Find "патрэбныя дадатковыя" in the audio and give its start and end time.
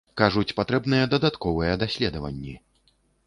0.59-1.73